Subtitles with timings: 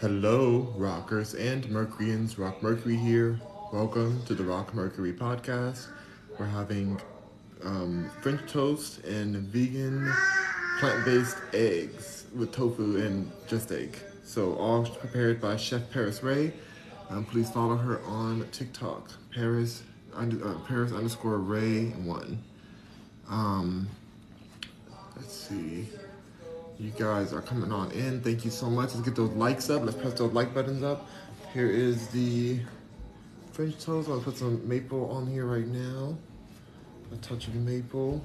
[0.00, 2.38] Hello, rockers and Mercuryans.
[2.38, 3.38] Rock Mercury here.
[3.70, 5.88] Welcome to the Rock Mercury podcast.
[6.38, 6.98] We're having
[7.62, 10.10] um, French toast and vegan
[10.78, 13.94] plant based eggs with tofu and just egg.
[14.24, 16.54] So, all prepared by Chef Paris Ray.
[17.10, 19.82] Um, please follow her on TikTok, Paris,
[20.14, 22.42] under, uh, Paris underscore Ray one.
[23.28, 23.86] Um,
[25.14, 25.88] let's see.
[26.80, 28.22] You guys are coming on in.
[28.22, 28.94] Thank you so much.
[28.94, 29.82] Let's get those likes up.
[29.84, 31.06] Let's press those like buttons up.
[31.52, 32.58] Here is the
[33.52, 34.08] French toast.
[34.08, 36.16] I'll put some maple on here right now.
[37.12, 38.24] A touch of maple.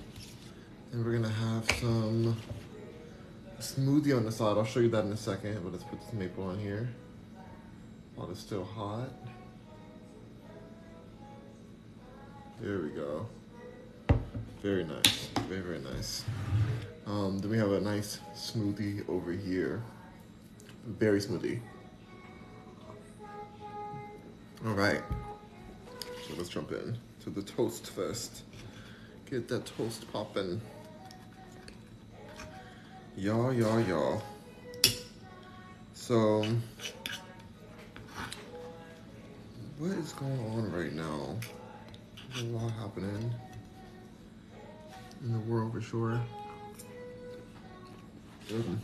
[0.93, 2.37] And we're gonna have some
[3.59, 4.57] smoothie on the side.
[4.57, 6.87] I'll show you that in a second, but let's put this maple on here
[8.15, 9.09] while it's still hot.
[12.61, 13.27] There we go.
[14.61, 15.27] Very nice.
[15.49, 16.23] Very, very nice.
[17.05, 19.83] Um, then we have a nice smoothie over here.
[20.85, 21.59] Berry smoothie.
[24.65, 25.01] All right.
[26.27, 28.41] So let's jump in to the toast first.
[29.29, 30.59] Get that toast popping.
[33.17, 34.23] Y'all, y'all, y'all.
[35.93, 36.45] So,
[39.77, 41.35] what is going on right now?
[42.33, 43.33] There's a lot happening
[45.23, 46.19] in the world for sure.
[48.49, 48.77] Mm.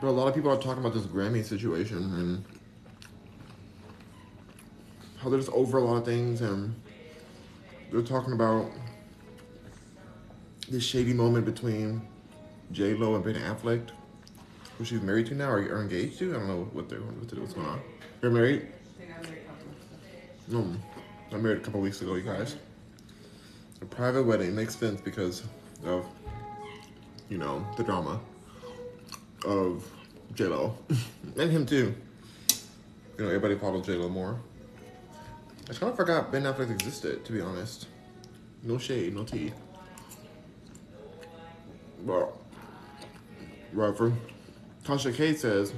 [0.00, 2.44] But a lot of people are talking about this Grammy situation and
[5.18, 6.74] how they're just over a lot of things and
[7.90, 8.68] they're talking about
[10.68, 12.02] this shady moment between
[12.72, 13.90] J Lo and Ben Affleck,
[14.76, 16.34] who she's married to now or, or engaged to.
[16.34, 17.80] I don't know what they're what to do, what's going on.
[18.22, 18.66] You're married?
[20.48, 20.66] No,
[21.32, 22.56] I married a couple weeks ago, you guys.
[23.82, 25.42] A private wedding makes sense because
[25.84, 26.06] of,
[27.28, 28.20] you know, the drama
[29.44, 29.84] of
[30.34, 30.78] J Lo
[31.36, 31.92] and him too.
[33.18, 34.38] You know, everybody follows J Lo more.
[35.68, 37.88] I kind of forgot Ben Affleck existed, to be honest.
[38.62, 39.52] No shade, no tea.
[42.04, 42.38] Well,
[43.72, 44.12] whatever.
[44.84, 45.74] Tasha K says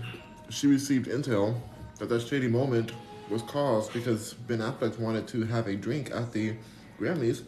[0.51, 1.59] she received intel
[1.99, 2.93] that that shady moment
[3.31, 6.55] was caused because Ben Affleck wanted to have a drink at the
[6.99, 7.45] Grammys.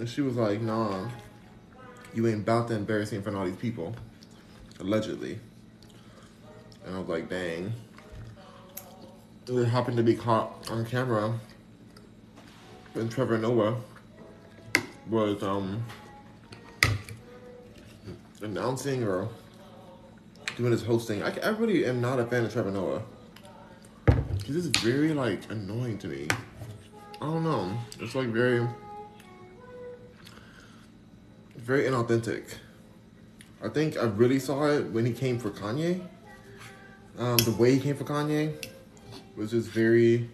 [0.00, 1.10] And she was like, nah,
[2.14, 3.94] you ain't about to embarrass me in front of all these people.
[4.78, 5.38] Allegedly.
[6.86, 7.74] And I was like, dang.
[9.46, 11.38] It happened to be caught on camera.
[12.94, 13.76] And Trevor Noah
[15.10, 15.84] was um
[18.40, 19.28] announcing or
[20.56, 21.22] doing his hosting.
[21.22, 23.02] I, I really am not a fan of Trevor Noah.
[24.46, 26.26] He's just very like annoying to me.
[27.20, 27.76] I don't know.
[27.98, 28.66] It's like very,
[31.60, 32.44] very inauthentic.
[33.62, 36.00] I think I really saw it when he came for Kanye.
[37.18, 38.66] Um, the way he came for Kanye
[39.36, 40.30] was just very,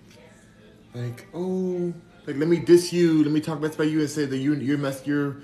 [0.94, 1.92] like, oh,
[2.26, 4.54] like let me diss you, let me talk best about you and say that you
[4.54, 5.36] you're mess you're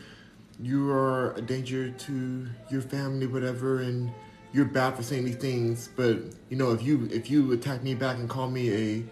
[0.60, 4.12] you are a danger to your family, whatever, and
[4.53, 5.88] you're bad for saying these things.
[5.97, 9.04] But you know, if you if you attack me back and call me a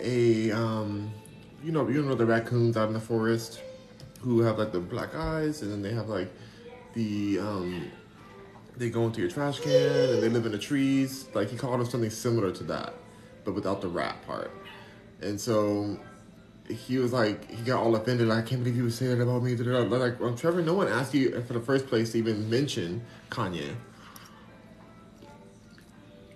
[0.00, 1.10] a um,
[1.62, 3.60] you know you know the raccoons out in the forest
[4.20, 6.30] who have like the black eyes, and then they have like
[6.94, 7.90] the um,
[8.76, 11.26] they go into your trash can and they live in the trees.
[11.34, 12.94] Like he called them something similar to that,
[13.44, 14.50] but without the rap part.
[15.20, 15.98] And so
[16.68, 18.28] he was like, he got all offended.
[18.28, 19.56] Like, I can't believe you would say that about me.
[19.56, 23.74] Like, well, Trevor, no one asked you for the first place to even mention Kanye.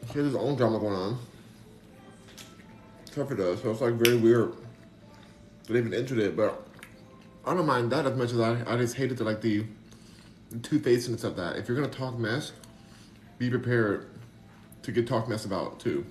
[0.09, 1.19] He has his own drama going on.
[3.13, 4.53] Trevor does, so it's like very weird
[5.65, 6.35] that they even entered it.
[6.35, 6.67] But
[7.45, 9.65] I don't mind that as much as I, I just hated the like the,
[10.63, 11.57] two facedness of that.
[11.57, 12.53] If you're gonna talk mess,
[13.39, 14.09] be prepared
[14.83, 16.07] to get talked mess about too.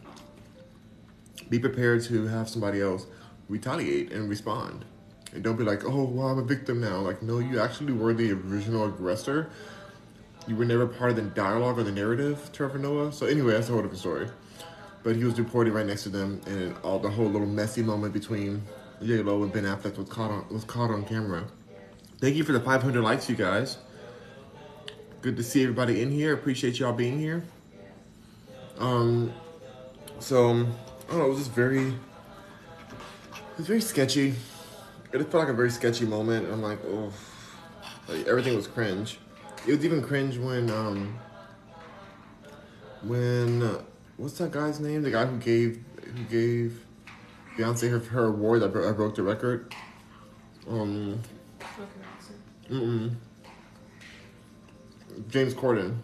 [1.49, 3.05] Be prepared to have somebody else
[3.47, 4.85] retaliate and respond.
[5.33, 6.97] And don't be like, oh, well, I'm a victim now.
[6.97, 9.49] Like, no, you actually were the original aggressor.
[10.47, 13.13] You were never part of the dialogue or the narrative, Trevor Noah.
[13.13, 14.27] So anyway, that's a whole different story.
[15.03, 18.13] But he was reported right next to them, and all the whole little messy moment
[18.13, 18.61] between
[19.03, 21.45] J Lo and Ben Affleck was caught on was caught on camera.
[22.19, 23.77] Thank you for the 500 likes, you guys.
[25.21, 26.33] Good to see everybody in here.
[26.33, 27.43] Appreciate y'all being here.
[28.77, 29.33] Um,
[30.19, 30.53] so I
[31.09, 31.25] don't know.
[31.25, 34.35] It was just very it was very sketchy.
[35.11, 36.51] It felt like a very sketchy moment.
[36.51, 37.11] I'm like, oh,
[38.07, 39.19] like everything was cringe.
[39.67, 41.19] It was even cringe when, um,
[43.03, 43.81] when uh,
[44.17, 45.03] what's that guy's name?
[45.03, 46.85] The guy who gave who gave
[47.57, 49.73] Beyonce her her award that bro- broke the record.
[50.67, 51.21] Um,
[52.69, 53.15] mm
[55.27, 55.97] James Corden.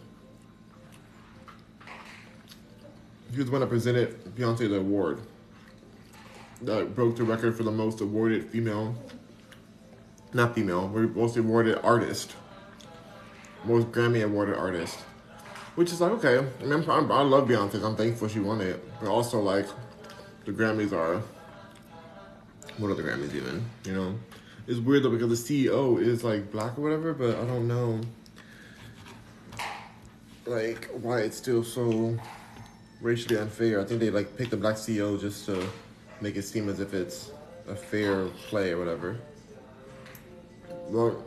[3.30, 5.20] He was the one that presented Beyonce the award
[6.62, 8.94] that broke the record for the most awarded female,
[10.32, 12.34] not female, most awarded artist,
[13.64, 14.98] most Grammy awarded artist.
[15.76, 16.38] Which is like okay.
[16.38, 17.82] I mean, I'm, i love Beyonce.
[17.84, 19.66] I'm thankful she won it, but also like
[20.44, 21.22] the Grammys are.
[22.78, 23.64] What are the Grammys even?
[23.84, 24.18] You know,
[24.68, 28.00] it's weird though because the CEO is like black or whatever, but I don't know
[30.46, 32.16] like why it's still so
[33.00, 33.80] racially unfair.
[33.80, 35.68] I think they like picked a black CEO just to
[36.20, 37.32] make it seem as if it's
[37.68, 39.18] a fair play or whatever.
[40.86, 41.24] Well,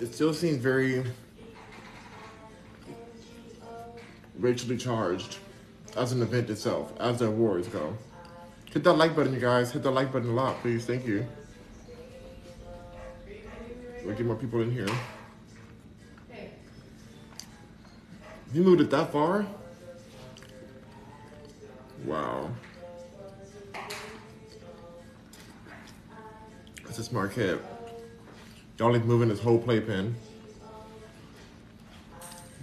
[0.00, 1.04] it still seems very
[4.40, 5.38] racially charged
[5.96, 7.96] as an event itself, as the awards go.
[8.72, 9.72] Hit that like button, you guys.
[9.72, 10.84] Hit that like button a lot, please.
[10.86, 11.26] Thank you.
[14.04, 14.88] We'll get more people in here.
[18.52, 19.46] You moved it that far?
[22.04, 22.50] Wow.
[26.84, 27.60] That's a smart kid.
[28.78, 30.16] Y'all like moving his whole playpen.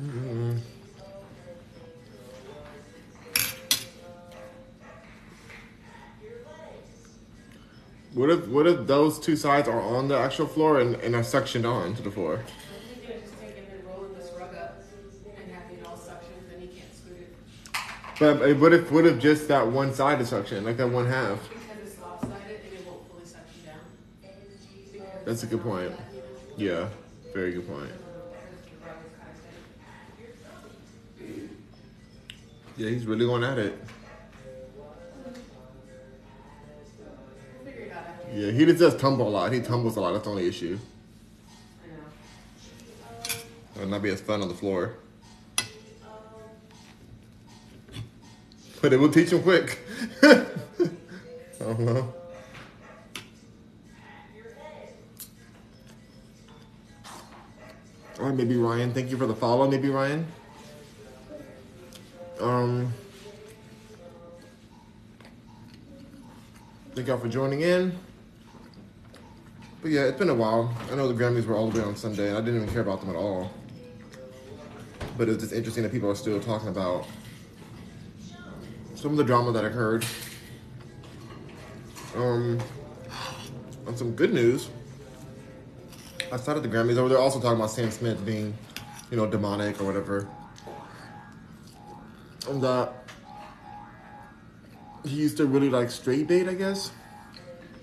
[0.01, 0.59] Mm.
[8.17, 11.21] What if what if those two sides are on the actual floor and, and are
[11.21, 12.39] suctioned on to the floor?
[18.19, 21.37] But what if what if just that one side is suction, like that one half?
[25.23, 25.91] That's a good point.
[26.57, 26.89] Yeah,
[27.35, 27.91] very good point.
[32.77, 33.79] Yeah, he's really going at it.
[38.37, 39.51] Yeah, he just does tumble a lot.
[39.51, 40.11] He tumbles a lot.
[40.11, 40.77] That's the only issue.
[41.83, 43.31] I know.
[43.75, 44.93] It would not be as fun on the floor.
[48.79, 49.79] But it will teach him quick.
[50.21, 50.45] I
[51.59, 52.13] don't know.
[58.19, 58.93] Or maybe Ryan.
[58.93, 60.27] Thank you for the follow, maybe Ryan.
[62.39, 62.93] Um,
[66.93, 67.97] thank y'all for joining in.
[69.87, 70.75] But yeah, it's been a while.
[70.91, 72.81] I know the Grammys were all the way on Sunday, and I didn't even care
[72.81, 73.49] about them at all.
[75.17, 77.07] But it's just interesting that people are still talking about
[78.95, 80.05] some of the drama that occurred.
[82.17, 82.59] Um,
[83.87, 84.67] on some good news,
[86.33, 88.57] I started the Grammys over there also talking about Sam Smith being,
[89.09, 90.27] you know, demonic or whatever.
[92.49, 92.91] And that
[95.05, 96.91] he used to really like straight date, I guess.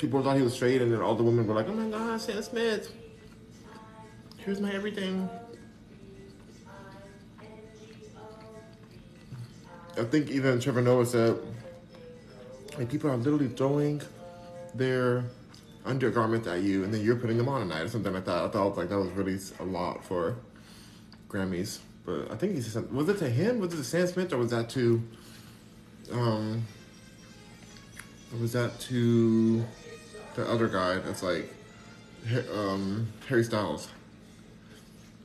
[0.04, 2.20] People thought he was straight, and then all the women were like, "Oh my God,
[2.20, 2.92] Sam Smith!
[4.36, 5.30] Here's my everything."
[9.96, 11.38] I think even Trevor Noah said,
[12.76, 14.02] like, people are literally throwing
[14.74, 15.24] their
[15.86, 18.44] undergarments at you, and then you're putting them on at night or something like that.
[18.44, 20.36] I thought like that was really a lot for
[21.30, 21.78] Grammys.
[22.04, 23.58] But I think he said, was it to him?
[23.58, 25.02] Was it to Sam Smith, or was that to,
[26.12, 26.66] um,
[28.38, 29.64] was that to
[30.34, 31.52] the other guy that's like,
[32.52, 33.88] um, Harry Styles?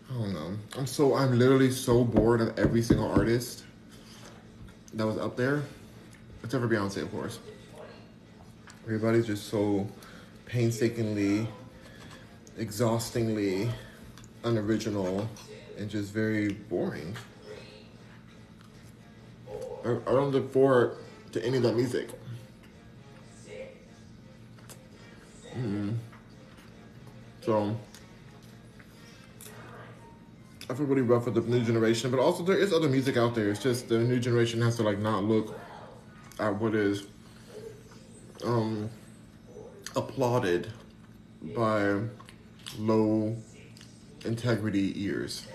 [0.10, 0.58] I don't know.
[0.78, 3.63] I'm so I'm literally so bored of every single artist
[4.94, 5.62] that was up there,
[6.44, 7.39] except for Beyonce, of course.
[8.86, 9.88] Everybody's just so
[10.46, 11.48] painstakingly,
[12.58, 13.70] exhaustingly
[14.44, 15.30] unoriginal,
[15.78, 17.16] and just very boring.
[19.86, 20.98] I, I don't look forward
[21.34, 22.10] to any of that music.
[25.60, 25.98] Mm.
[27.42, 27.75] So
[30.70, 33.36] I feel really rough with the new generation, but also there is other music out
[33.36, 33.50] there.
[33.50, 35.60] It's just the new generation has to like not look
[36.39, 37.08] at what is
[38.46, 38.89] um,
[39.96, 40.72] applauded
[41.42, 42.00] by
[42.78, 43.36] low
[44.24, 45.46] integrity ears.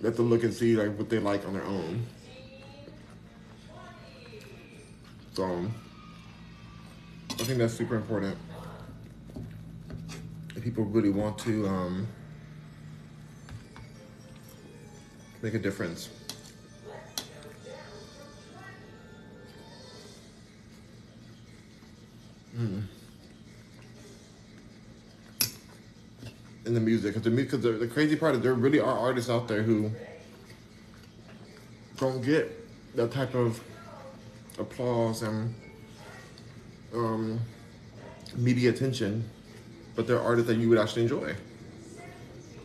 [0.00, 2.06] They have to look and see like what they like on their own.
[5.34, 5.66] So
[7.38, 8.36] I think that's super important.
[10.56, 12.08] If people really want to um,
[15.42, 16.08] make a difference.
[22.58, 22.82] Mm.
[26.64, 29.28] In the music, because the, because the, the crazy part is there really are artists
[29.28, 29.90] out there who
[31.98, 32.50] don't get
[32.96, 33.60] that type of
[34.58, 35.54] applause and
[36.96, 37.40] um,
[38.36, 39.28] media attention,
[39.94, 41.34] but they're artists that you would actually enjoy.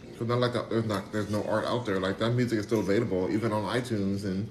[0.09, 2.00] It's not like that, there's not there's no art out there.
[2.00, 4.50] Like that music is still available, even on iTunes and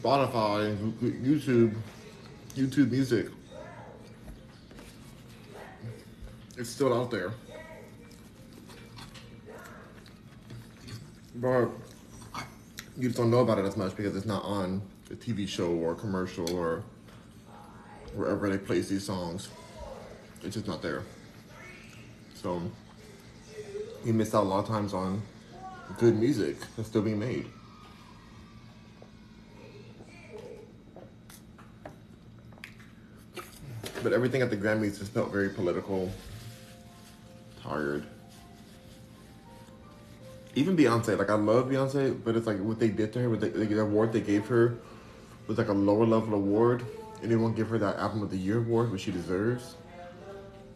[0.00, 1.74] Spotify and YouTube,
[2.54, 3.26] YouTube Music.
[6.56, 7.32] It's still out there.
[11.34, 11.68] But
[12.96, 15.70] you just don't know about it as much because it's not on a TV show
[15.70, 16.82] or commercial or
[18.14, 19.48] wherever they place these songs.
[20.42, 21.02] It's just not there.
[22.34, 22.62] So
[24.04, 25.22] you miss out a lot of times on
[25.98, 27.46] good music that's still being made.
[34.02, 36.10] But everything at the Grammys just felt very political,
[37.62, 38.04] tired.
[40.54, 43.40] Even Beyonce, like I love Beyonce, but it's like what they did to her, with
[43.40, 44.78] the, the award they gave her
[45.46, 46.84] was like a lower level award,
[47.22, 49.76] and they won't give her that Album of the Year award, which she deserves.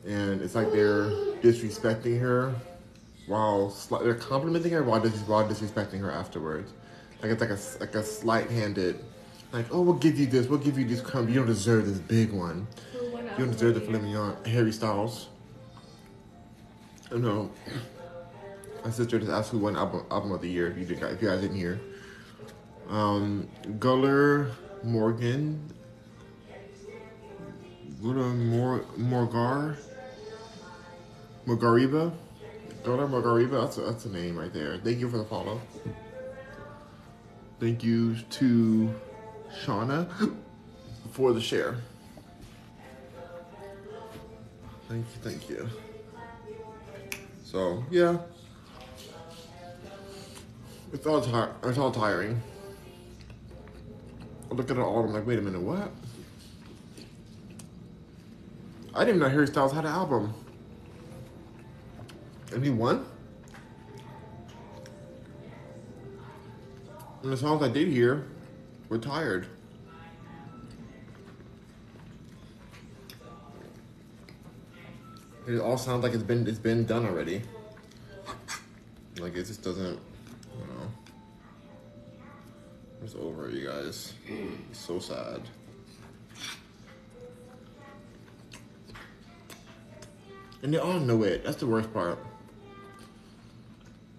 [0.07, 1.11] And it's like they're
[1.43, 2.55] disrespecting her
[3.27, 6.73] while sli- they're complimenting her while, dis- while disrespecting her afterwards.
[7.23, 8.99] Like it's like a like a slight handed,
[9.53, 11.29] like oh we'll give you this, we'll give you this crumb.
[11.29, 12.67] You don't deserve this big one.
[12.93, 14.37] You don't deserve the filet mignon.
[14.45, 15.29] Harry Styles.
[17.13, 17.51] I know.
[18.85, 20.69] My sister just asked who won album, album of the year.
[20.69, 21.81] If you, did, if you guys didn't hear,
[22.89, 24.51] um, Guller
[24.83, 25.61] Morgan,
[28.03, 29.77] Guller Mor Morgar,
[31.47, 32.13] Morgariba,
[32.83, 33.63] Guller Morgariba.
[33.63, 34.79] That's a, that's a name right there.
[34.79, 35.61] Thank you for the follow.
[37.61, 38.93] Thank you to
[39.65, 40.09] Shauna
[41.13, 41.77] for the share.
[44.89, 45.69] Thank you, thank you.
[47.45, 48.19] So yeah,
[50.93, 51.19] it's all
[51.63, 52.43] it's all tiring.
[54.51, 55.05] I look at it all.
[55.05, 55.93] I'm like, wait a minute, what?
[58.95, 60.35] I didn't even know Harry Styles had an album,
[62.53, 63.07] and he won.
[67.23, 68.27] And the songs I did hear
[68.89, 69.47] were tired.
[75.47, 77.43] It all sounds like it's been it's been done already.
[79.19, 79.99] Like it just doesn't,
[80.59, 80.91] you know.
[83.03, 84.13] It's over, you guys.
[84.71, 85.41] It's so sad.
[90.63, 91.45] And they all know it.
[91.45, 92.19] That's the worst part.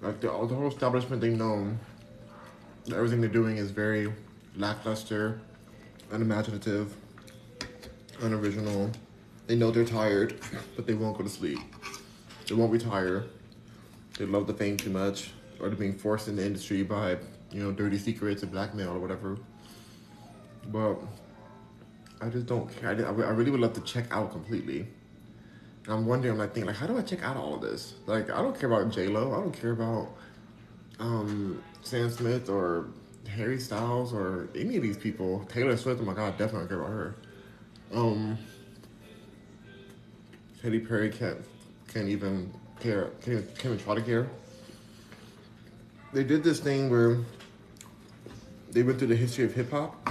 [0.02, 1.78] Like the, the whole establishment, they know
[2.90, 4.12] everything they're doing is very
[4.58, 5.40] lackluster,
[6.12, 6.94] unimaginative,
[8.22, 8.92] unoriginal.
[9.48, 10.38] They know they're tired,
[10.76, 11.60] but they won't go to sleep.
[12.48, 13.24] They won't retire.
[14.18, 15.32] They love the fame too much,
[15.62, 17.18] or they're being forced in the industry by,
[17.52, 19.38] you know, dirty secrets and blackmail or whatever.
[20.68, 20.98] But
[22.22, 22.90] I just don't care.
[22.90, 24.88] I, I really would love to check out completely.
[25.88, 27.96] I'm wondering, I'm like thinking, like, how do I check out all of this?
[28.06, 29.34] Like, I don't care about J Lo.
[29.34, 30.10] I don't care about
[31.00, 32.88] um, Sam Smith or
[33.28, 35.46] Harry Styles or any of these people.
[35.50, 36.02] Taylor Swift.
[36.02, 37.16] Oh my God, definitely don't care about her.
[37.94, 38.38] Um,
[40.62, 41.40] Katy Perry can't
[41.94, 43.10] can't even care.
[43.22, 44.30] Can't even, can't even try to care.
[46.13, 47.18] They did this thing where
[48.72, 50.08] they went through the history of hip hop,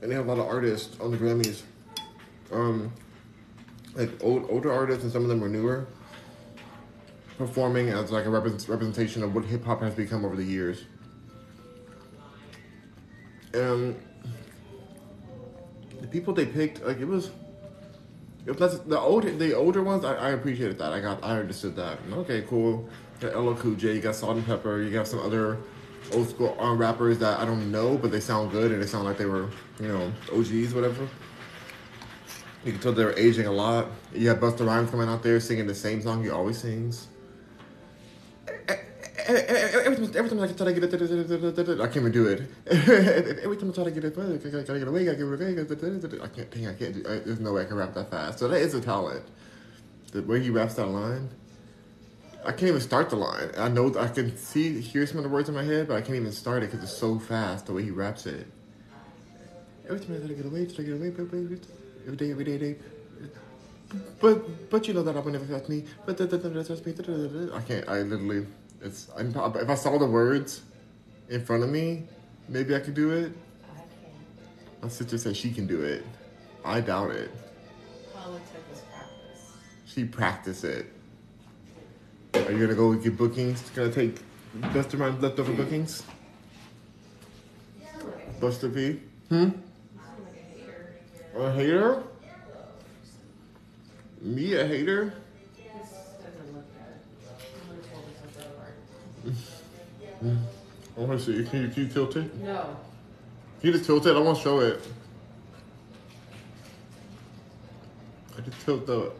[0.00, 1.62] and they have a lot of artists on the Grammys.
[2.50, 2.92] Um,
[3.96, 5.86] like old older artists, and some of them were newer,
[7.38, 10.84] performing as like a represent, representation of what hip hop has become over the years.
[13.54, 13.98] And
[16.00, 17.30] the people they picked, like it was.
[18.44, 20.92] If that's the old, the older ones, I, I appreciated that.
[20.92, 21.98] I got, I understood that.
[22.12, 22.88] Okay, cool.
[23.20, 25.58] You got LL Cool J, you got Salt-N-Pepa, you got some other
[26.12, 29.04] old school uh, rappers that I don't know, but they sound good and they sound
[29.04, 29.48] like they were,
[29.80, 31.08] you know, OGs, whatever.
[32.66, 33.86] You can tell they were aging a lot.
[34.12, 37.06] You have Busta Rhymes coming out there singing the same song he always sings.
[39.28, 42.42] Every time, every time I try to get it, I can't even do it.
[43.44, 46.20] Every time I try to get it, I get away, I get away.
[46.22, 47.02] I can't, dang, I can't do.
[47.02, 48.40] There's no way I can rap that fast.
[48.40, 49.22] So that is a talent.
[50.10, 51.30] The way he raps that line,
[52.44, 53.50] I can't even start the line.
[53.56, 56.00] I know I can see, hear some of the words in my head, but I
[56.00, 58.48] can't even start it because it's so fast the way he raps it.
[59.84, 61.56] Every time I try to get away, try to get away,
[62.06, 62.76] every day, every day, day.
[64.20, 65.84] But but you know that I would never trust me.
[66.04, 66.20] But.
[66.20, 67.88] I can't.
[67.88, 68.46] I literally.
[68.80, 69.08] It's.
[69.16, 70.62] I'm, if I saw the words
[71.28, 72.04] in front of me,
[72.48, 73.32] maybe I could do it.
[74.82, 76.04] My sister said she can do it.
[76.64, 77.30] I doubt it.
[78.14, 78.40] Was
[80.10, 80.60] practice.
[80.60, 80.86] She it.
[82.34, 83.62] Are you gonna go get bookings?
[83.70, 84.20] Gonna take
[84.60, 86.02] Busta Rhymes leftover bookings?
[88.40, 89.00] Buster P.
[89.28, 89.50] Hmm.
[91.36, 92.02] A hater?
[94.22, 95.12] Me a hater?
[95.54, 95.64] This
[96.22, 96.64] doesn't look
[100.22, 100.38] good.
[100.96, 101.48] I want to see.
[101.48, 102.34] Can you, can you tilt it?
[102.36, 102.76] No.
[103.60, 104.16] Can you just tilt it?
[104.16, 104.80] I want to show it.
[108.36, 109.12] I just tilt the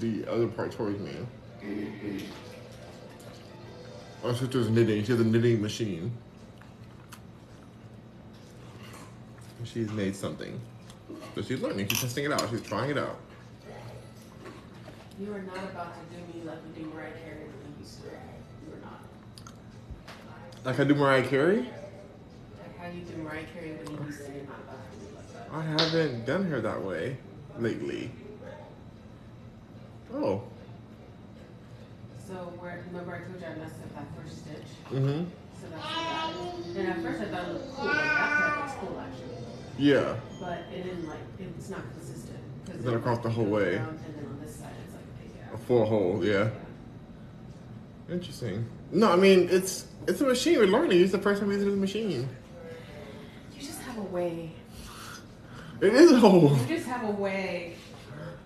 [0.00, 1.12] the other part towards me.
[4.22, 5.02] Oh, My sister's knitting.
[5.04, 6.12] She has a knitting machine.
[9.64, 10.60] She's made something.
[11.34, 11.88] So she's learning.
[11.88, 12.48] She's testing it out.
[12.50, 13.18] She's trying it out.
[15.20, 18.00] You are not about to do me like you do Mariah Carey when you used
[18.00, 18.06] to.
[18.06, 19.00] You are not.
[20.64, 21.58] Like I do Mariah Carey?
[21.58, 24.32] Like how you do Mariah Carey when you used to.
[24.32, 25.48] You're not about to do like that.
[25.52, 27.16] I haven't done her that way
[27.58, 28.10] lately.
[30.12, 30.42] Oh.
[32.26, 34.70] So where remember I told you I messed up that first stitch?
[34.90, 35.24] Mm-hmm.
[35.60, 36.76] So that's what that is.
[36.76, 37.86] And at first I thought it looked cool.
[37.86, 39.33] Like that part looks cool actually.
[39.78, 40.16] Yeah.
[40.40, 42.38] But it didn't like it's not consistent.
[42.66, 43.76] Then it, across like, the whole way.
[43.76, 45.66] around, and then on this side it's like a big A gap.
[45.66, 46.50] full hole, yeah.
[48.10, 48.66] Interesting.
[48.92, 50.58] No, I mean it's it's a machine.
[50.58, 51.00] We're learning.
[51.00, 52.28] It's the first time we it a machine.
[53.54, 54.52] You just have a way.
[55.80, 56.56] It is a hole.
[56.56, 57.74] You just have a way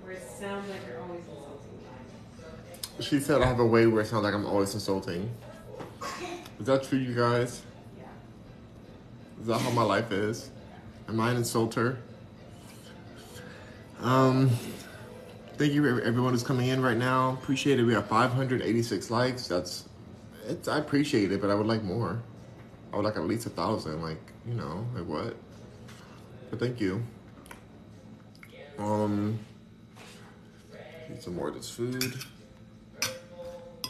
[0.03, 3.05] where it sounds like you're always insulting me.
[3.05, 5.31] She said I have a way where it sounds like I'm always insulting.
[6.59, 7.63] Is that true, you guys?
[7.99, 8.05] Yeah.
[9.41, 10.51] Is that how my life is?
[11.09, 11.97] I an insulter?
[14.01, 14.51] Um,
[15.57, 17.33] thank you everyone who's coming in right now.
[17.33, 17.85] Appreciate it.
[17.85, 19.49] We have 586 likes.
[19.49, 19.89] That's
[20.47, 20.69] it's.
[20.69, 22.23] I appreciate it, but I would like more.
[22.93, 24.03] I would like at least a thousand.
[24.03, 25.35] Like you know, like what?
[26.51, 27.03] But thank you.
[28.79, 29.39] Um,
[31.11, 32.15] eat some more of this food.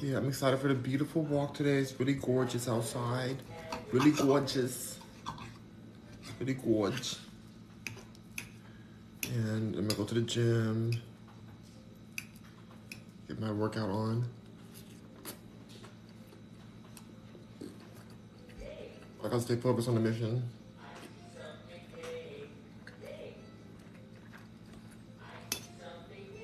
[0.00, 1.78] Yeah, I'm excited for the beautiful walk today.
[1.78, 3.36] It's really gorgeous outside.
[3.90, 4.97] Really gorgeous.
[6.38, 7.18] Really gorgeous.
[9.24, 10.92] And I'm gonna go to the gym.
[13.26, 14.24] Get my workout on.
[19.20, 20.48] I gotta stay focused on the mission.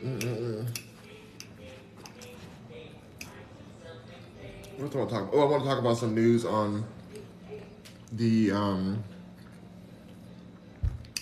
[0.03, 0.67] Mm-mm-mm.
[4.77, 5.35] What do I want to talk about?
[5.35, 6.85] Oh, I want to talk about some news on
[8.13, 8.51] the.
[8.51, 9.05] Um,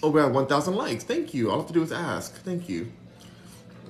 [0.03, 1.05] oh, we have 1,000 likes.
[1.05, 1.51] Thank you.
[1.51, 2.35] All I have to do is ask.
[2.43, 2.93] Thank you.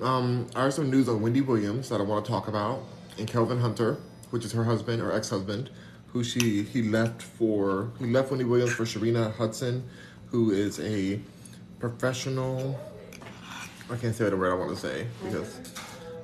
[0.01, 2.83] Um, I heard some news on Wendy Williams that I want to talk about,
[3.17, 3.97] and Kelvin Hunter,
[4.31, 5.69] which is her husband or ex-husband,
[6.07, 9.83] who she he left for he left Wendy Williams for Sharina Hudson,
[10.27, 11.19] who is a
[11.79, 12.79] professional.
[13.89, 15.59] I can't say the word I want to say because.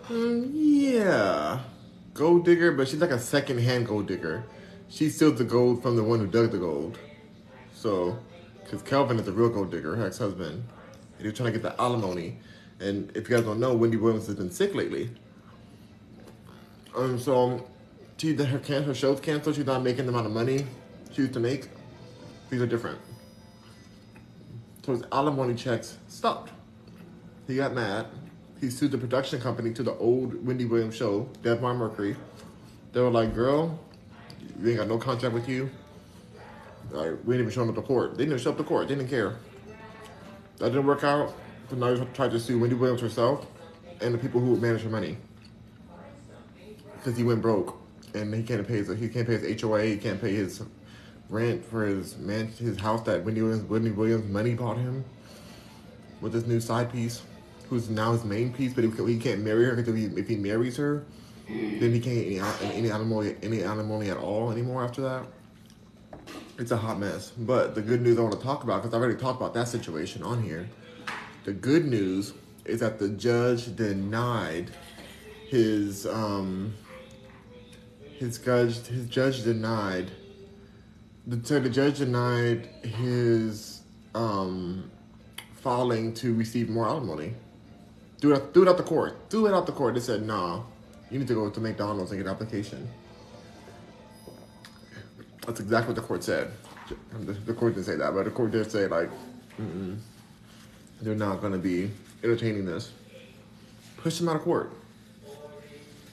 [0.09, 1.59] Mm, yeah,
[2.15, 4.43] gold digger, but she's like a second-hand gold digger.
[4.89, 6.97] She steals the gold from the one who dug the gold.
[7.75, 8.17] So,
[8.69, 11.63] because Kelvin is a real gold digger, her ex-husband, and he was trying to get
[11.63, 12.37] the alimony.
[12.79, 15.09] And if you guys don't know, Wendy Williams has been sick lately.
[16.95, 17.67] Um, so
[18.17, 19.55] she her can her show's canceled.
[19.55, 20.65] She's not making the amount of money
[21.11, 21.67] she used to make.
[22.51, 22.99] These are different.
[24.85, 26.51] So his alimony checks stopped.
[27.47, 28.05] He got mad.
[28.61, 32.15] He sued the production company to the old Wendy Williams show, Debmar-Mercury.
[32.91, 33.79] They were like, "Girl,
[34.61, 35.71] we ain't got no contract with you.
[36.91, 38.17] Like, we ain't even showing up to court.
[38.17, 38.87] They didn't show up to court.
[38.87, 39.35] They didn't care.
[40.57, 41.33] That didn't work out.
[41.69, 43.45] So now he's tried to sue Wendy Williams herself
[44.01, 45.17] and the people who would manage her money
[46.95, 47.77] because he went broke
[48.13, 49.83] and he can't pay his he can't pay his HOA.
[49.83, 50.63] He can't pay his
[51.29, 55.05] rent for his man his house that Wendy Williams Wendy Williams money bought him
[56.21, 57.21] with this new side piece,
[57.69, 58.73] who's now his main piece.
[58.73, 61.05] But he, can't marry her because if he, if he marries her,
[61.47, 62.39] then he can't any
[62.75, 65.25] any alimony any alimony at all anymore after that.
[66.59, 67.31] It's a hot mess.
[67.31, 69.69] But the good news I want to talk about because I already talked about that
[69.69, 70.69] situation on here.
[71.45, 72.33] The good news
[72.65, 74.69] is that the judge denied
[75.47, 76.73] his um
[78.17, 80.11] his judge his judge denied
[81.25, 83.81] the so the judge denied his
[84.13, 84.91] um
[85.55, 87.35] filing to receive more alimony.
[88.19, 89.29] Do it do it out the court.
[89.29, 89.93] Do it out the court.
[89.93, 90.63] They said nah.
[91.09, 92.87] You need to go to McDonald's and get an application.
[95.45, 96.51] That's exactly what the court said.
[97.45, 99.09] The, court didn't say that, but the court did say like,
[101.01, 101.91] they're not going to be
[102.23, 102.91] entertaining this.
[103.97, 104.71] Push them out of court.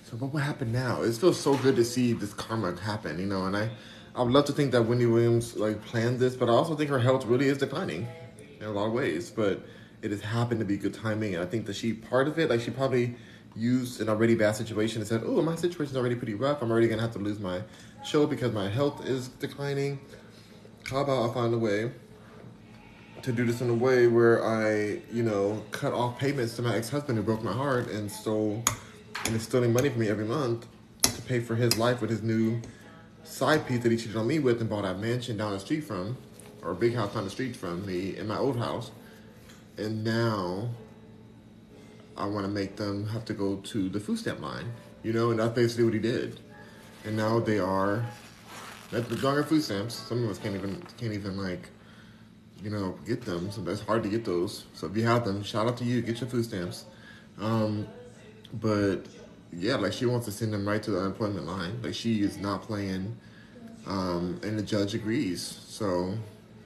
[0.05, 1.03] So what will happen now?
[1.03, 3.47] It feels so good to see this karma happen, you know.
[3.47, 3.71] And I,
[4.15, 6.91] I would love to think that Wendy Williams like planned this, but I also think
[6.91, 8.07] her health really is declining
[8.61, 9.31] in a lot of ways.
[9.31, 9.62] But
[10.03, 12.49] it has happened to be good timing, and I think that she part of it,
[12.49, 13.17] like she probably
[13.57, 16.62] used an already bad situation and said, "Oh, my situation's already pretty rough.
[16.62, 17.62] I'm already gonna have to lose my
[18.07, 19.99] show because my health is declining.
[20.88, 21.90] How about I find a way
[23.23, 26.77] to do this in a way where I, you know, cut off payments to my
[26.77, 28.62] ex-husband who broke my heart and stole
[29.25, 30.66] and is stealing money from me every month
[31.03, 32.61] to pay for his life with his new
[33.25, 35.83] side piece that he cheated on me with and bought a mansion down the street
[35.83, 36.16] from,
[36.62, 38.92] or a big house down the street from me in my old house.
[39.79, 40.69] And now
[42.16, 45.31] I want to make them have to go to the food stamp line, you know,
[45.31, 46.38] and that's basically what he did.
[47.07, 48.05] And now they are
[48.92, 49.95] at the longer food stamps.
[49.95, 51.69] Some of us can't even can't even like,
[52.62, 53.51] you know, get them.
[53.51, 54.64] So that's hard to get those.
[54.75, 56.03] So if you have them, shout out to you.
[56.03, 56.85] Get your food stamps.
[57.40, 57.87] Um,
[58.55, 59.07] but
[59.53, 61.81] yeah, like she wants to send them right to the unemployment line.
[61.83, 63.16] Like she is not playing,
[63.87, 65.42] um, and the judge agrees.
[65.42, 66.12] So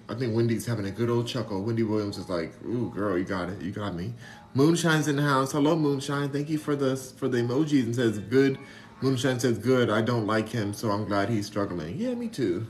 [0.09, 1.63] I think Wendy's having a good old chuckle.
[1.63, 4.15] Wendy Williams is like, "Ooh, girl, you got it, you got me."
[4.55, 5.53] Moonshine's in the house.
[5.53, 6.31] Hello, Moonshine.
[6.31, 8.59] Thank you for the for the emojis and says good.
[9.03, 9.89] Moonshine says good.
[9.89, 11.97] I don't like him, so I'm glad he's struggling.
[11.97, 12.67] Yeah, me too.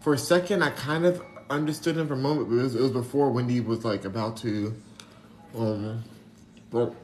[0.00, 2.80] For a second, I kind of understood him for a moment, but it was, it
[2.80, 4.74] was before Wendy was like about to,
[5.56, 6.04] um,
[6.70, 6.94] well,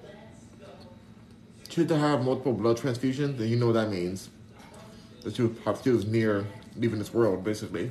[1.69, 4.31] she to have multiple blood transfusions, and you know what that means.
[5.25, 6.47] That she was, she was near
[6.77, 7.91] leaving this world, basically.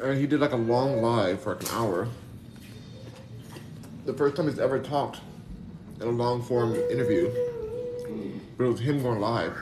[0.00, 2.08] And he did like a long live for like an hour.
[4.06, 5.20] The first time he's ever talked
[6.00, 7.30] in a long form interview.
[8.56, 9.56] But it was him going live.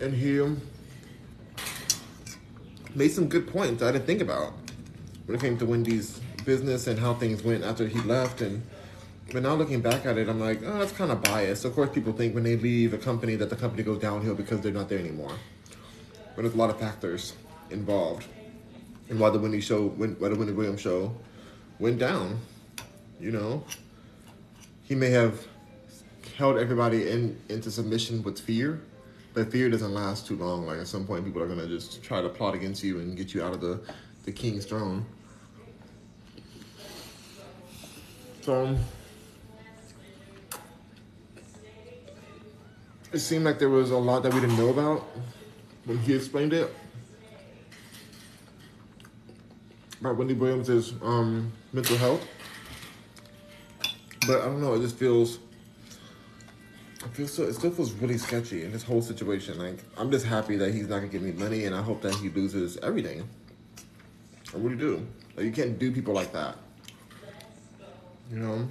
[0.00, 0.60] And he um,
[2.94, 4.52] made some good points I didn't think about
[5.26, 8.40] when it came to Wendy's business and how things went after he left.
[8.40, 8.62] And
[9.32, 11.64] but now looking back at it, I'm like, oh, that's kind of biased.
[11.64, 14.60] Of course, people think when they leave a company that the company goes downhill because
[14.60, 15.32] they're not there anymore.
[16.36, 17.34] But there's a lot of factors
[17.70, 18.26] involved,
[19.08, 21.14] and why the Wendy show, why the Wendy Williams show,
[21.78, 22.40] went down.
[23.18, 23.64] You know,
[24.82, 25.46] he may have
[26.36, 28.80] held everybody in into submission with fear,
[29.32, 30.66] but fear doesn't last too long.
[30.66, 33.34] Like at some point, people are gonna just try to plot against you and get
[33.34, 33.80] you out of the
[34.24, 35.04] the king's throne.
[38.42, 38.76] So
[43.12, 45.06] it seemed like there was a lot that we didn't know about
[45.84, 46.74] when he explained it.
[50.00, 52.26] About Wendy Williams' um, mental health.
[54.26, 55.38] But I don't know, it just feels
[57.22, 59.58] so it still feels really sketchy in this whole situation.
[59.58, 62.14] Like I'm just happy that he's not gonna give me money and I hope that
[62.16, 63.28] he loses everything.
[64.52, 65.06] I really do.
[65.36, 66.56] Like you can't do people like that.
[68.30, 68.68] You know?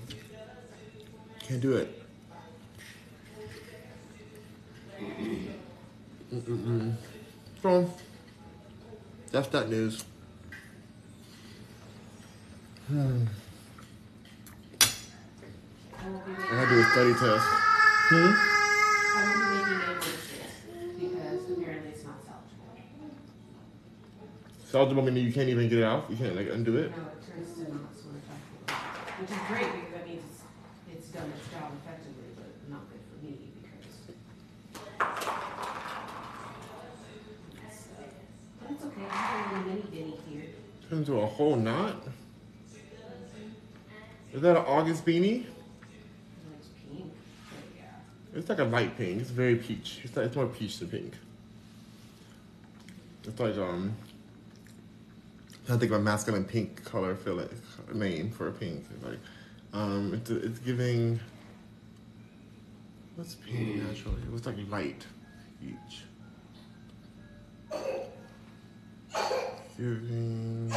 [1.40, 2.04] Can't do it.
[6.34, 6.94] Mm-mm-mm.
[7.62, 7.90] So,
[9.32, 10.04] that's that news.
[12.88, 13.26] Hmm.
[16.02, 17.73] I making, gotta do a study test.
[18.06, 18.16] Hmm?
[18.16, 20.28] I will be making a list
[21.00, 23.12] because apparently it's not salvageable.
[24.70, 26.10] Salvageable meaning you can't even get it out?
[26.10, 26.92] You can't like undo it?
[26.92, 27.94] No, it turns to not.
[29.20, 30.24] Which is great because that means
[30.92, 33.96] it's, done its job effectively, but not good for me because.
[38.60, 40.46] But it's okay, I have a mini Denny here.
[40.90, 42.02] Turn into a whole knot?
[44.34, 45.46] Is that an August beanie?
[46.58, 47.14] It's pink,
[47.50, 47.84] but yeah.
[48.36, 49.22] It's like a light pink.
[49.22, 50.02] It's very peach.
[50.04, 51.14] It's like, it's more peach than pink.
[53.24, 53.96] It's like um.
[55.70, 57.52] I think of a masculine pink color feel it
[57.94, 58.86] name for a pink.
[58.94, 59.20] It's like
[59.72, 61.20] um, it's it's giving.
[63.16, 64.22] What's pink naturally?
[64.24, 65.06] It was like light
[65.62, 66.04] peach.
[69.78, 70.72] Giving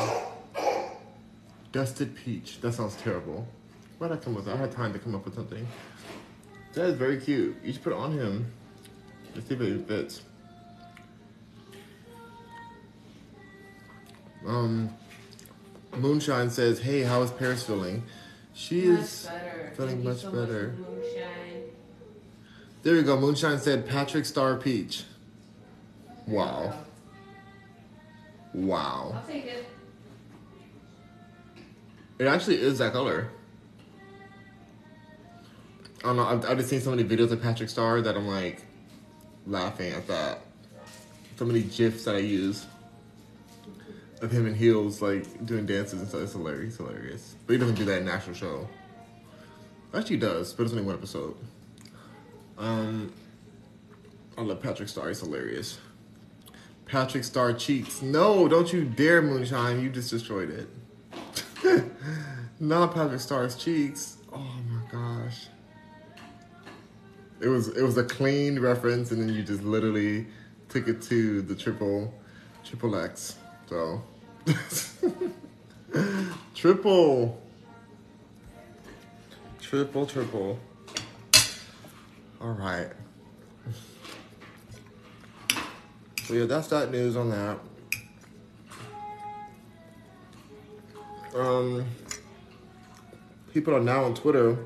[1.72, 2.60] dusted peach.
[2.60, 3.46] That sounds terrible.
[3.98, 4.54] Why'd I come with that?
[4.54, 5.66] I had time to come up with something.
[6.76, 7.56] That is very cute.
[7.64, 8.52] You should put it on him.
[9.34, 10.20] Let's see if it fits.
[14.46, 14.90] Um,
[15.96, 18.02] Moonshine says, "Hey, how is Paris feeling?"
[18.52, 19.72] She Much is better.
[19.74, 20.74] feeling Thank much so better.
[22.82, 23.18] There we go.
[23.18, 25.04] Moonshine said, "Patrick Star Peach."
[26.26, 26.74] Wow.
[28.52, 29.12] Wow.
[29.14, 29.66] I'll take it.
[32.18, 33.30] It actually is that color.
[36.06, 36.24] I don't know.
[36.24, 38.62] I've, I've just seen so many videos of Patrick Star that I'm like
[39.44, 40.38] laughing at that.
[41.34, 42.64] So many gifs that I use
[44.22, 46.20] of him in heels, like doing dances and stuff.
[46.22, 47.34] It's hilarious, hilarious.
[47.44, 48.68] But he doesn't do that in actual show.
[49.92, 51.34] Actually, does, but it's only one episode.
[52.56, 53.12] Um,
[54.38, 55.08] I love Patrick Star.
[55.08, 55.78] He's hilarious.
[56.84, 58.00] Patrick Star cheeks.
[58.00, 59.82] No, don't you dare, Moonshine.
[59.82, 60.50] You just destroyed
[61.64, 61.84] it.
[62.60, 64.18] Not Patrick Star's cheeks.
[64.32, 64.38] Oh
[64.70, 64.75] my.
[67.40, 70.26] It was it was a clean reference, and then you just literally
[70.68, 72.14] took it to the triple
[72.64, 73.36] triple X.
[73.68, 74.02] So
[76.54, 77.40] triple
[79.60, 80.58] triple triple.
[82.40, 82.88] All right.
[86.24, 87.58] So yeah, that's that news on that.
[91.34, 91.84] Um,
[93.52, 94.56] people are now on Twitter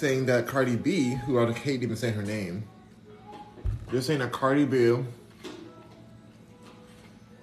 [0.00, 2.64] saying that Cardi B, who I hate even saying her name,
[3.88, 4.96] they're saying that Cardi B,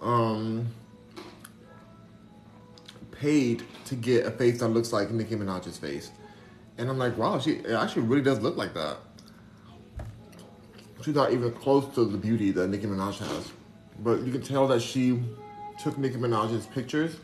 [0.02, 0.68] um,
[3.12, 6.10] paid to get a face that looks like Nicki Minaj's face,
[6.80, 8.98] and I'm like, wow, she actually really does look like that.
[11.04, 13.52] She's not even close to the beauty that Nicki Minaj has,
[14.00, 15.22] but you can tell that she
[15.80, 17.18] took Nicki Minaj's pictures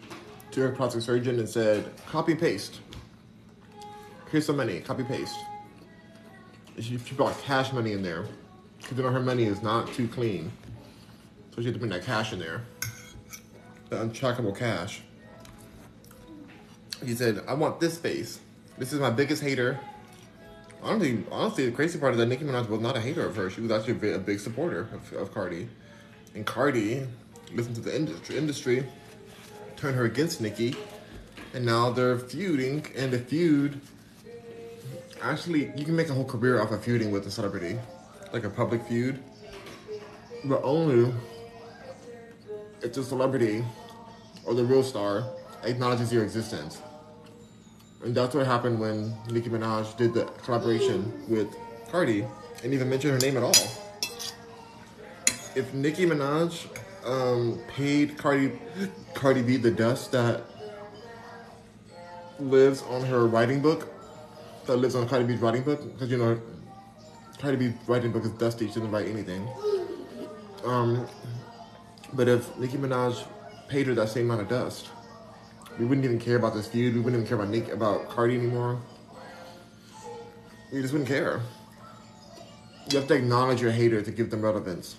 [0.51, 2.81] to her plastic surgeon and said, copy paste.
[4.33, 5.35] Here's some money, copy paste.
[6.79, 8.25] She, she brought cash money in there
[8.79, 10.51] because you know her money is not too clean,
[11.51, 12.63] so she had to bring that cash in there,
[13.89, 15.03] the untrackable cash.
[17.05, 18.39] He said, "I want this face.
[18.79, 19.79] This is my biggest hater."
[20.81, 23.51] Honestly, honestly, the crazy part is that Nicki Minaj was not a hater of her.
[23.51, 25.69] She was actually a big, supporter of, of Cardi,
[26.33, 27.05] and Cardi
[27.53, 28.83] listened to the industry, industry,
[29.75, 30.75] turned her against Nicki,
[31.53, 32.87] and now they're feuding.
[32.95, 33.79] And the feud,
[35.23, 37.79] actually, you can make a whole career off of feuding with a celebrity,
[38.31, 39.19] like a public feud,
[40.45, 41.13] but only
[42.81, 43.63] if the celebrity
[44.45, 45.23] or the real star
[45.63, 46.81] acknowledges your existence.
[48.03, 51.47] And that's what happened when Nicki Minaj did the collaboration with
[51.89, 52.25] Cardi
[52.63, 53.55] and even mentioned her name at all.
[55.55, 56.67] If Nicki Minaj
[57.05, 58.51] um, paid Cardi
[59.13, 60.41] Cardi B the dust that
[62.39, 63.87] lives on her writing book,
[64.65, 66.39] that lives on Cardi B's writing book, because you know
[67.39, 69.47] Cardi B's writing book is dusty, she doesn't write anything.
[70.63, 71.05] Um,
[72.13, 73.25] but if Nicki Minaj
[73.67, 74.89] paid her that same amount of dust,
[75.79, 76.93] we wouldn't even care about this feud.
[76.93, 78.79] We wouldn't even care about Nick about Cardi anymore.
[80.71, 81.41] We just wouldn't care.
[82.91, 84.95] You have to acknowledge your hater to give them relevance.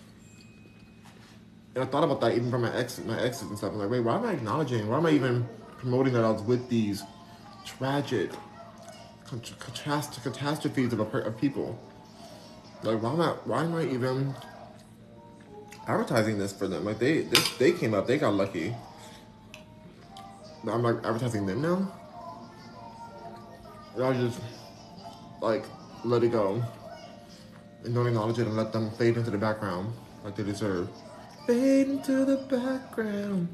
[1.75, 3.73] And I thought about that even from my ex, my exes and stuff.
[3.73, 4.89] I'm like, wait, why am I acknowledging?
[4.89, 5.49] Why am I even
[5.79, 7.03] promoting that I was with these
[7.65, 8.31] tragic
[9.41, 11.79] catast- catastrophes of, a, of people?
[12.83, 13.29] Like, why am I?
[13.45, 14.35] Why am I even
[15.87, 16.85] advertising this for them?
[16.85, 18.75] Like, they they, they came up, they got lucky.
[20.67, 21.93] I'm like advertising them now.
[23.95, 24.41] And I just
[25.41, 25.65] like
[26.05, 26.63] let it go
[27.85, 29.93] and don't acknowledge it and let them fade into the background
[30.25, 30.89] like they deserve.
[31.47, 33.49] Fade into the background.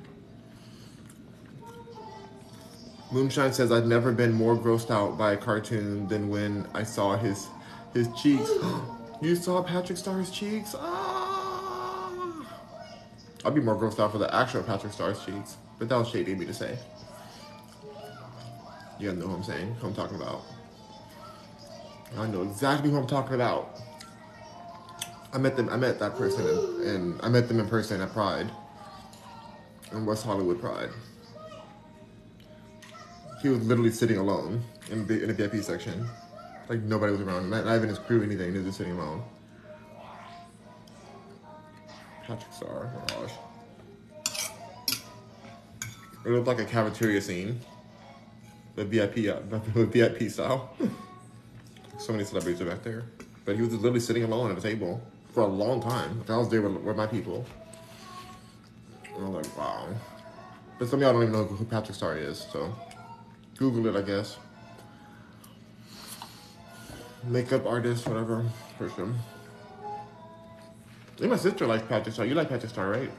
[3.12, 7.16] Moonshine says I've never been more grossed out by a cartoon than when I saw
[7.16, 7.48] his
[7.92, 8.48] his cheeks.
[9.20, 10.76] you saw Patrick Starr's cheeks?
[10.78, 12.46] Ah!
[13.44, 16.32] I'd be more grossed out for the actual Patrick Starr's cheeks, but that was shady
[16.32, 16.78] of me to say.
[19.00, 20.42] You know who I'm saying, who I'm talking about.
[22.16, 23.80] I know exactly who I'm talking about.
[25.32, 25.68] I met them.
[25.68, 26.46] I met that person,
[26.86, 28.50] and I met them in person at Pride,
[29.92, 30.90] in West Hollywood Pride.
[33.42, 36.06] He was literally sitting alone in the in the VIP section,
[36.68, 37.48] like nobody was around.
[37.50, 38.52] Not, not even his crew, anything.
[38.52, 39.22] He was just sitting alone.
[42.26, 43.32] Patrick Star, oh gosh.
[46.24, 47.60] It looked like a cafeteria scene
[48.76, 49.40] the VIP, uh,
[49.74, 50.74] the VIP style.
[51.98, 53.04] so many celebrities are back there,
[53.44, 55.00] but he was just literally sitting alone at a table
[55.34, 56.22] for a long time.
[56.28, 57.44] I was there with, with my people.
[59.14, 59.88] And I was like, wow.
[60.78, 62.74] But some of y'all don't even know who Patrick Star is, so
[63.60, 64.38] Google it, I guess.
[67.24, 68.42] Makeup artist, whatever,
[68.78, 69.14] person.
[71.20, 72.24] And my sister likes Patrick Star.
[72.24, 73.10] You like Patrick Star, right?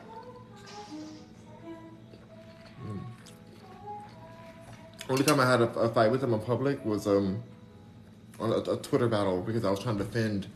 [5.07, 7.43] Only time I had a, a fight with him in public was um
[8.39, 10.47] on a, a, Twitter battle because I was trying to defend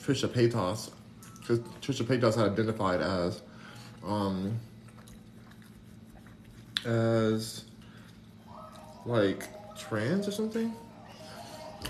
[0.00, 0.90] Trisha Paytas
[1.40, 3.42] because Trisha Paytas had identified as
[4.06, 4.58] um
[6.86, 7.64] as
[9.06, 10.74] like trans or something.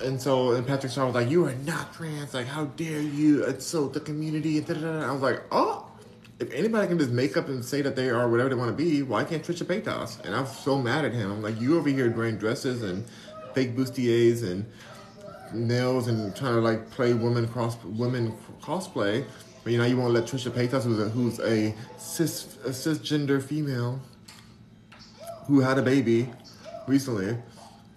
[0.03, 2.35] And so, and Patrick Star was like, "You are not trans.
[2.35, 5.87] Like, how dare you insult the community?" And I was like, "Oh,
[6.41, 8.85] if anybody can just make up and say that they are whatever they want to
[8.85, 10.25] be, why can't Trisha Paytas?
[10.25, 11.31] And I'm so mad at him.
[11.31, 13.05] I'm like, you over here wearing dresses and
[13.55, 14.67] fake bustiers and
[15.53, 19.25] nails and trying to like play women cross women cosplay,
[19.63, 23.41] but you know you won't let Trisha Paytas, who's a, who's a cis a cisgender
[23.41, 24.01] female
[25.47, 26.29] who had a baby
[26.87, 27.37] recently.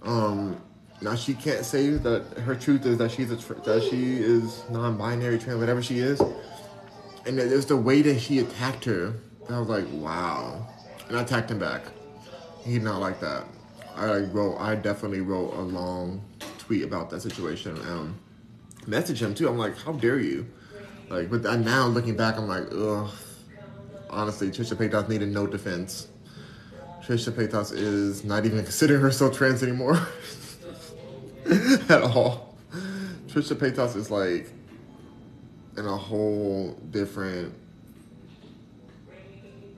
[0.04, 0.62] Um,
[1.02, 5.38] now she can't say that her truth is that she's a that she is non-binary,
[5.38, 6.22] trans, whatever she is
[7.28, 9.14] and was the way that he attacked her.
[9.50, 10.66] I was like, wow.
[11.08, 11.84] And I attacked him back.
[12.64, 13.46] He did not like that.
[13.96, 16.24] I wrote, I definitely wrote a long
[16.58, 17.78] tweet about that situation.
[17.90, 18.18] Um,
[18.86, 19.48] message him too.
[19.48, 20.48] I'm like, how dare you?
[21.10, 23.10] Like, but now looking back, I'm like, ugh.
[24.10, 26.08] Honestly, Trisha Paytas needed no defense.
[27.08, 29.96] Trisha Paytas is not even considering herself trans anymore
[31.90, 32.58] at all.
[33.28, 34.50] Trisha Paytas is like
[35.78, 37.54] in a whole different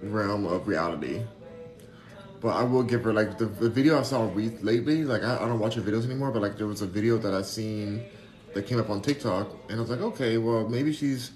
[0.02, 1.22] realm of reality.
[2.42, 5.04] But I will give her like the, the video I saw re- lately.
[5.04, 7.36] Like I, I don't watch her videos anymore, but like there was a video that
[7.36, 8.06] I seen
[8.56, 11.30] that came up on TikTok, and I was like, okay, well maybe she's,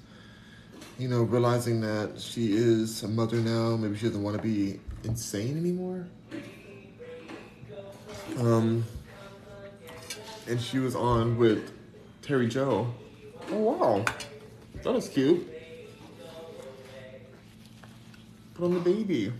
[0.97, 3.75] you know, realizing that she is a mother now.
[3.75, 6.08] Maybe she doesn't want to be insane anymore.
[8.39, 8.86] Um,
[10.47, 11.71] and she was on with
[12.21, 12.93] Terry Joe.
[13.51, 14.06] Oh wow,
[14.82, 15.49] that is cute.
[18.53, 19.34] Put on the baby.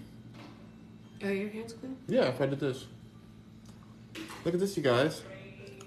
[1.24, 1.96] Oh, your hands clean?
[2.08, 2.86] Yeah, if I did this.
[4.44, 5.22] Look at this, you guys.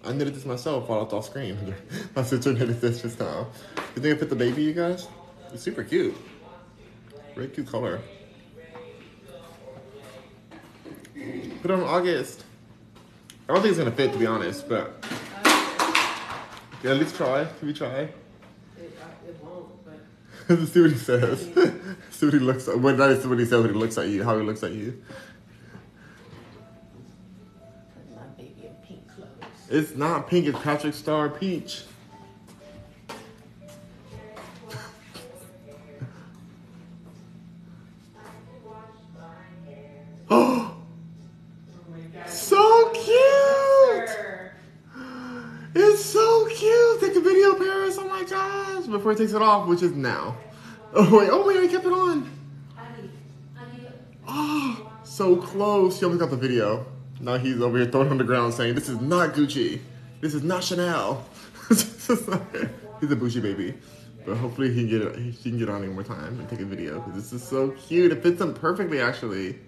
[0.05, 1.75] I knitted this myself while I was off screen.
[2.15, 3.49] My sister knitted this just now.
[3.95, 5.09] You think I fit the baby, you guys?
[5.53, 6.17] It's super cute.
[7.35, 8.01] Very cute color.
[11.63, 12.45] Put on August.
[13.49, 15.05] I don't think it's gonna fit, to be honest, but
[16.83, 17.45] yeah, at least try.
[17.59, 17.89] Can we try?
[17.89, 18.13] It,
[18.79, 19.69] uh, it won't,
[20.49, 21.41] but see what he says.
[22.11, 22.79] see what he looks at.
[22.79, 24.25] Well, that is what he says when he looks at you.
[24.25, 25.03] How he looks at you.
[27.95, 29.31] put my baby in pink clothes.
[29.71, 30.47] It's not pink.
[30.47, 31.85] It's Patrick Star Peach.
[49.17, 50.37] He takes it off, which is now.
[50.99, 51.29] Oh wait.
[51.31, 52.31] Oh wait, I kept it on.
[54.27, 55.99] Oh, so close.
[55.99, 56.87] She almost got the video.
[57.21, 59.81] Now he's over here throwing it on the ground saying, This is not Gucci.
[60.23, 61.25] This is not Chanel.
[61.69, 62.43] This is not-
[63.01, 63.75] he's a Gucci baby.
[64.25, 66.49] But hopefully he can get it, he can get on it one more time and
[66.49, 68.13] take a video because this is so cute.
[68.13, 69.59] It fits him perfectly actually.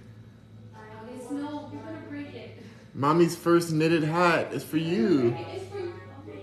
[1.30, 2.62] No, you're gonna break it.
[2.94, 5.37] Mommy's first knitted hat is for you.
[5.37, 5.82] It's for, oh
[6.26, 6.42] my gosh.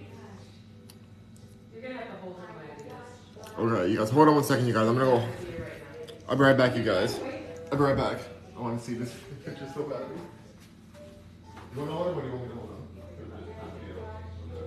[1.73, 3.44] You're gonna have to hold on my ideas.
[3.57, 4.85] Okay, you guys, hold on one second, you guys.
[4.85, 5.17] I'm gonna go.
[5.19, 6.23] It.
[6.27, 7.17] I'll be right back, you guys.
[7.71, 8.19] I'll be right back.
[8.57, 9.13] I want to see this
[9.45, 10.17] picture so badly.
[11.73, 12.75] You want to hold it or do you want me to hold it?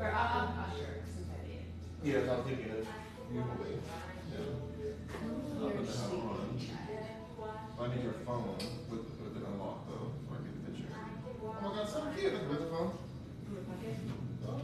[0.00, 2.86] Or I'll, I'll, since I I'm thinking of you.
[3.34, 3.42] Yeah.
[5.60, 6.60] The hat on.
[7.80, 8.56] I need your phone
[8.90, 10.92] with, with it unlocked though, before I get the picture.
[11.44, 12.32] Oh my god, so cute.
[12.32, 12.90] Look at the phone.
[14.46, 14.60] Oh.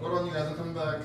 [0.00, 0.48] Hold on, you guys.
[0.48, 1.00] I'm coming back.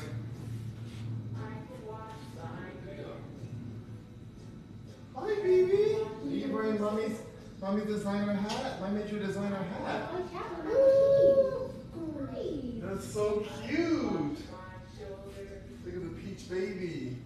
[5.28, 5.98] Hi, baby.
[6.24, 7.18] Are you wearing mommy's,
[7.62, 8.80] mommy's designer hat?
[8.82, 10.10] I made you designer hat.
[12.82, 14.38] That's so cute.
[15.84, 17.18] Look at the peach baby.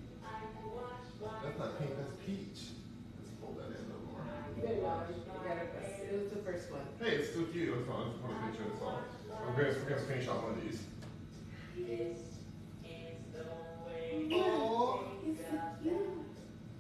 [1.44, 2.74] That's not pink, that's peach.
[3.20, 4.26] Let's pull that in a little more.
[4.60, 5.06] Good one.
[5.08, 5.70] You got it.
[6.12, 6.82] It was the first one.
[7.00, 7.78] Hey, it's still cute.
[7.78, 8.02] It's fine.
[8.02, 8.64] I just want a picture.
[8.68, 9.00] That's all.
[9.48, 10.82] I'm gonna, we're gonna screenshot one of these.
[14.34, 15.06] Oh,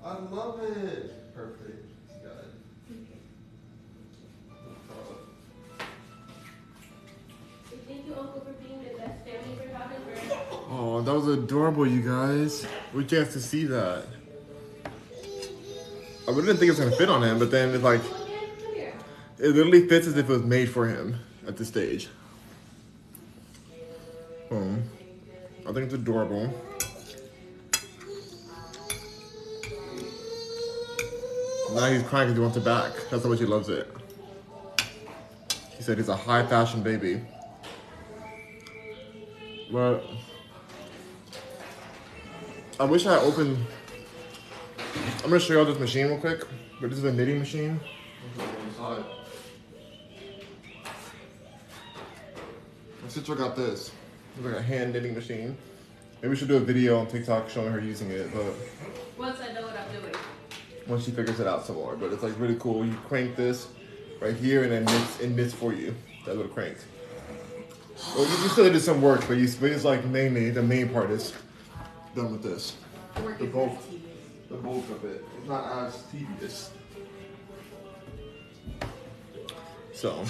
[0.03, 1.33] I love it.
[1.35, 1.85] Perfect.
[2.23, 2.51] Got it.
[7.87, 10.01] Thank you, Uncle, for being the best family for August.
[10.07, 10.39] We're-
[10.73, 12.65] Oh, that was adorable, you guys.
[12.93, 14.05] We get to see that.
[16.27, 18.21] I really didn't think it was gonna fit on him, but then it's like Come
[18.21, 18.93] again, come here.
[19.39, 22.07] it literally fits as if it was made for him at this stage.
[24.49, 24.83] Um,
[25.67, 26.53] I think it's adorable.
[31.73, 32.91] Now he's crying because he wants it back.
[33.09, 33.87] That's how much he loves it.
[35.77, 37.21] He said he's a high fashion baby.
[39.71, 40.03] But
[42.79, 43.57] I wish I opened.
[45.23, 46.45] I'm gonna show y'all this machine real quick.
[46.81, 47.79] But this is a knitting machine.
[48.79, 49.03] My
[53.07, 53.91] sister got this.
[54.35, 55.57] It's like a hand knitting machine.
[56.21, 58.53] Maybe we should do a video on TikTok showing her using it, but
[59.17, 59.39] Once
[60.91, 61.95] once she figures it out some more.
[61.95, 62.85] But it's like really cool.
[62.85, 63.67] You crank this
[64.19, 65.95] right here and then knits it knits for you.
[66.25, 66.77] That little crank.
[68.15, 70.89] Well, you, you still did some work, but you but it's like mainly the main
[70.89, 71.33] part is
[72.15, 72.75] done with this.
[73.23, 73.77] Work The bulk.
[74.49, 75.25] The bulk of it.
[75.37, 76.71] It's not as tedious.
[79.93, 80.23] So,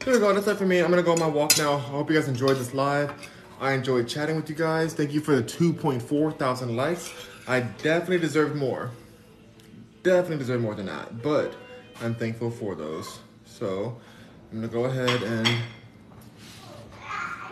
[0.00, 0.32] there we go.
[0.32, 0.80] That's it for me.
[0.80, 1.74] I'm gonna go on my walk now.
[1.74, 3.12] I hope you guys enjoyed this live.
[3.60, 4.92] I enjoyed chatting with you guys.
[4.92, 7.12] Thank you for the 2.4 thousand likes.
[7.48, 8.90] I definitely deserve more.
[10.06, 11.20] Definitely deserve more than that.
[11.20, 11.56] But
[12.00, 13.18] I'm thankful for those.
[13.44, 13.98] So
[14.52, 15.48] I'm gonna go ahead and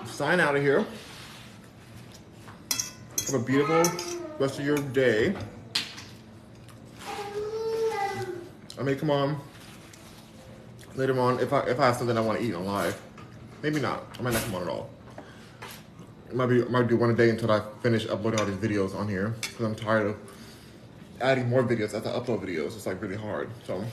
[0.07, 0.87] sign out of here.
[3.27, 3.83] Have a beautiful
[4.39, 5.35] rest of your day.
[8.79, 9.37] I may come on
[10.95, 13.03] later on if I if I have something I want to eat on live.
[13.65, 14.05] Maybe not.
[14.17, 14.91] I might not come on at all.
[16.33, 19.09] Might be might do one a day until I finish uploading all these videos on
[19.09, 20.34] here because I'm tired of
[21.21, 22.77] adding more videos as I upload videos.
[22.77, 23.51] It's like really hard.
[23.67, 23.85] So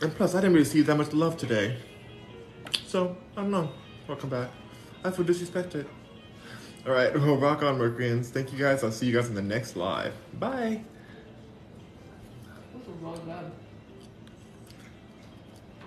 [0.00, 1.76] and plus I didn't really see that much love today.
[2.86, 3.70] So I don't know.
[4.06, 4.50] Welcome back.
[5.04, 5.86] I feel disrespected.
[6.86, 8.30] All right, well, rock on, Mercuryans.
[8.30, 8.82] Thank you guys.
[8.82, 10.14] I'll see you guys in the next live.
[10.38, 10.82] Bye.